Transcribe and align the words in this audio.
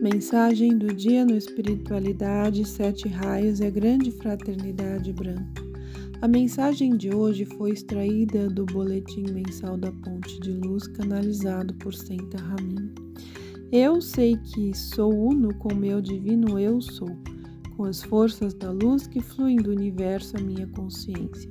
Mensagem 0.00 0.78
do 0.78 0.94
dia 0.94 1.26
no 1.26 1.36
Espiritualidade, 1.36 2.66
Sete 2.66 3.06
Raios 3.06 3.60
e 3.60 3.66
a 3.66 3.70
Grande 3.70 4.10
Fraternidade 4.10 5.12
Branca. 5.12 5.62
A 6.22 6.26
mensagem 6.26 6.96
de 6.96 7.14
hoje 7.14 7.44
foi 7.44 7.72
extraída 7.72 8.48
do 8.48 8.64
Boletim 8.64 9.30
Mensal 9.30 9.76
da 9.76 9.92
Ponte 9.92 10.40
de 10.40 10.52
Luz, 10.52 10.86
canalizado 10.86 11.74
por 11.74 11.92
Senta 11.92 12.38
Ramin. 12.38 12.90
Eu 13.70 14.00
sei 14.00 14.38
que 14.38 14.74
sou 14.74 15.12
uno 15.14 15.54
com 15.56 15.74
meu 15.74 16.00
divino 16.00 16.58
Eu 16.58 16.80
Sou, 16.80 17.14
com 17.76 17.84
as 17.84 18.02
forças 18.02 18.54
da 18.54 18.70
luz 18.70 19.06
que 19.06 19.20
fluem 19.20 19.56
do 19.56 19.70
universo 19.70 20.34
à 20.38 20.40
minha 20.40 20.66
consciência. 20.68 21.50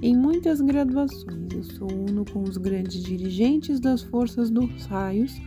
Em 0.00 0.16
muitas 0.16 0.62
graduações, 0.62 1.52
eu 1.52 1.64
sou 1.64 1.92
uno 1.92 2.24
com 2.24 2.44
os 2.44 2.56
grandes 2.56 3.02
dirigentes 3.02 3.78
das 3.78 4.00
forças 4.00 4.48
dos 4.48 4.86
raios 4.86 5.38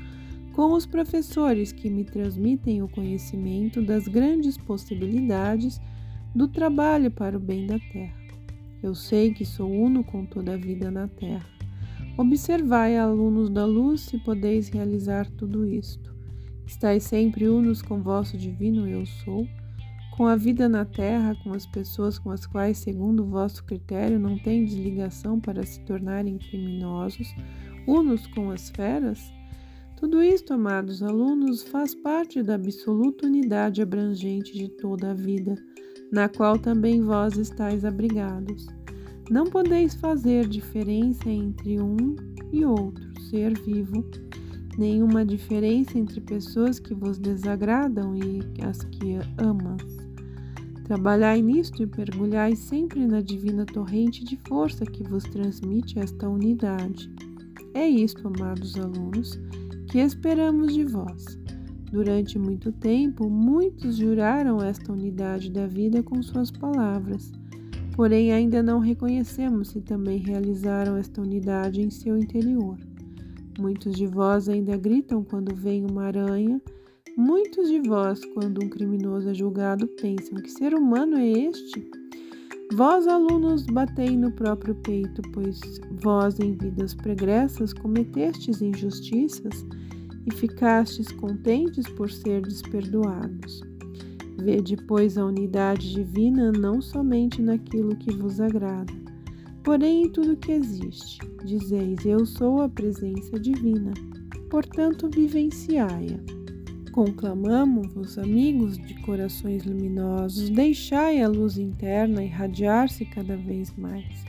com 0.53 0.73
os 0.73 0.85
professores 0.85 1.71
que 1.71 1.89
me 1.89 2.03
transmitem 2.03 2.83
o 2.83 2.87
conhecimento 2.87 3.81
das 3.81 4.07
grandes 4.07 4.55
possibilidades 4.55 5.81
do 6.33 6.47
trabalho 6.47 7.09
para 7.09 7.35
o 7.35 7.39
bem 7.39 7.65
da 7.65 7.79
terra. 7.79 8.15
Eu 8.81 8.93
sei 8.93 9.33
que 9.33 9.45
sou 9.45 9.71
uno 9.71 10.03
com 10.03 10.25
toda 10.25 10.53
a 10.53 10.57
vida 10.57 10.91
na 10.91 11.07
terra. 11.07 11.45
Observai, 12.15 12.97
alunos 12.97 13.49
da 13.49 13.65
luz, 13.65 14.01
se 14.01 14.19
podeis 14.19 14.69
realizar 14.69 15.27
tudo 15.31 15.65
isto. 15.65 16.13
Estais 16.67 17.03
sempre 17.03 17.47
unos 17.47 17.81
com 17.81 18.03
vosso 18.03 18.37
divino 18.37 18.87
eu 18.87 19.05
sou, 19.05 19.47
com 20.15 20.27
a 20.27 20.35
vida 20.35 20.69
na 20.69 20.85
terra, 20.85 21.35
com 21.43 21.51
as 21.51 21.65
pessoas 21.65 22.19
com 22.19 22.29
as 22.29 22.45
quais, 22.45 22.77
segundo 22.77 23.25
vosso 23.25 23.63
critério, 23.63 24.19
não 24.19 24.37
tendes 24.37 24.75
ligação 24.75 25.39
para 25.39 25.65
se 25.65 25.79
tornarem 25.81 26.37
criminosos, 26.37 27.33
unos 27.87 28.27
com 28.27 28.51
as 28.51 28.69
feras, 28.69 29.33
tudo 29.95 30.21
isto, 30.21 30.53
amados 30.53 31.01
alunos, 31.01 31.63
faz 31.63 31.95
parte 31.95 32.41
da 32.43 32.55
absoluta 32.55 33.25
unidade 33.27 33.81
abrangente 33.81 34.53
de 34.53 34.67
toda 34.69 35.11
a 35.11 35.13
vida, 35.13 35.55
na 36.11 36.27
qual 36.27 36.57
também 36.57 37.01
vós 37.01 37.37
estáis 37.37 37.85
abrigados. 37.85 38.67
Não 39.29 39.45
podeis 39.45 39.95
fazer 39.95 40.47
diferença 40.47 41.29
entre 41.29 41.79
um 41.79 42.15
e 42.51 42.65
outro 42.65 43.03
ser 43.29 43.57
vivo, 43.61 44.05
nenhuma 44.77 45.25
diferença 45.25 45.97
entre 45.97 46.21
pessoas 46.21 46.79
que 46.79 46.93
vos 46.93 47.17
desagradam 47.17 48.15
e 48.15 48.41
as 48.61 48.83
que 48.83 49.17
amas. 49.37 49.81
Trabalhai 50.83 51.41
nisto 51.41 51.81
e 51.81 51.85
mergulhai 51.85 52.55
sempre 52.55 53.07
na 53.07 53.21
divina 53.21 53.65
torrente 53.65 54.23
de 54.23 54.37
força 54.47 54.85
que 54.85 55.03
vos 55.03 55.23
transmite 55.23 55.97
esta 55.97 56.27
unidade. 56.27 57.09
É 57.73 57.87
isto, 57.87 58.27
amados 58.27 58.77
alunos, 58.77 59.39
que 59.93 59.99
esperamos 59.99 60.73
de 60.73 60.83
vós. 60.85 61.37
Durante 61.91 62.39
muito 62.39 62.71
tempo, 62.71 63.29
muitos 63.29 63.97
juraram 63.97 64.57
esta 64.59 64.91
unidade 64.91 65.51
da 65.51 65.67
vida 65.67 66.01
com 66.01 66.19
suas 66.23 66.49
palavras, 66.49 67.31
porém 67.95 68.33
ainda 68.33 68.63
não 68.63 68.79
reconhecemos 68.79 69.67
se 69.67 69.81
também 69.81 70.17
realizaram 70.17 70.97
esta 70.97 71.21
unidade 71.21 71.79
em 71.79 71.91
seu 71.91 72.17
interior. 72.17 72.75
Muitos 73.59 73.95
de 73.95 74.07
vós 74.07 74.49
ainda 74.49 74.75
gritam 74.77 75.23
quando 75.23 75.53
vem 75.53 75.85
uma 75.85 76.05
aranha, 76.05 76.59
muitos 77.15 77.69
de 77.69 77.79
vós, 77.87 78.19
quando 78.33 78.65
um 78.65 78.69
criminoso 78.69 79.29
é 79.29 79.33
julgado, 79.35 79.87
pensam: 80.01 80.41
que 80.41 80.49
ser 80.49 80.73
humano 80.73 81.17
é 81.17 81.29
este? 81.29 81.87
Vós, 82.75 83.07
alunos, 83.07 83.67
batei 83.67 84.17
no 84.17 84.31
próprio 84.31 84.73
peito, 84.73 85.21
pois 85.31 85.59
vós, 86.01 86.39
em 86.39 86.55
vidas 86.55 86.95
pregressas, 86.95 87.71
cometestes 87.71 88.63
injustiças 88.63 89.63
e 90.25 90.33
ficastes 90.33 91.11
contentes 91.11 91.87
por 91.89 92.09
ser 92.09 92.41
desperdoados. 92.41 93.61
Vede, 94.39 94.75
pois, 94.87 95.19
a 95.19 95.25
unidade 95.25 95.93
divina 95.93 96.51
não 96.51 96.81
somente 96.81 97.43
naquilo 97.43 97.95
que 97.95 98.11
vos 98.11 98.41
agrada, 98.41 98.91
porém 99.63 100.05
em 100.05 100.09
tudo 100.09 100.35
que 100.35 100.53
existe. 100.53 101.19
Dizeis: 101.45 102.03
Eu 102.03 102.25
sou 102.25 102.59
a 102.59 102.67
presença 102.67 103.39
divina, 103.39 103.93
portanto, 104.49 105.07
vivenciai-a. 105.13 106.42
Conclamamo-vos, 106.93 108.19
amigos 108.19 108.77
de 108.77 108.93
corações 109.01 109.65
luminosos, 109.65 110.51
deixai 110.51 111.23
a 111.23 111.27
luz 111.27 111.57
interna 111.57 112.23
irradiar-se 112.23 113.03
cada 113.03 113.35
vez 113.35 113.75
mais, 113.75 114.23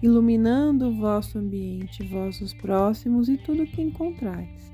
iluminando 0.00 0.86
o 0.86 0.94
vosso 0.94 1.40
ambiente, 1.40 2.04
vossos 2.04 2.54
próximos 2.54 3.28
e 3.28 3.36
tudo 3.36 3.66
que 3.66 3.82
encontrais. 3.82 4.72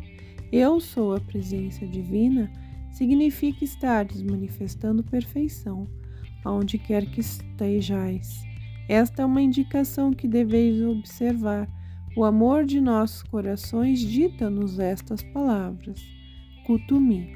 Eu 0.53 0.81
sou 0.81 1.15
a 1.15 1.21
presença 1.21 1.87
divina 1.87 2.53
significa 2.93 3.65
estardes 3.65 4.21
manifestando 4.21 5.03
perfeição, 5.03 5.89
aonde 6.45 6.77
quer 6.77 7.07
que 7.07 7.21
estejais. 7.21 8.45
Esta 8.87 9.23
é 9.23 9.25
uma 9.25 9.41
indicação 9.41 10.13
que 10.13 10.29
deveis 10.29 10.83
observar. 10.83 11.67
O 12.15 12.23
amor 12.23 12.67
de 12.67 12.83
nossos 12.83 13.23
corações 13.23 13.99
dita-nos 13.99 14.79
estas 14.79 15.23
palavras. 15.23 16.20
Kutumi. 16.71 17.27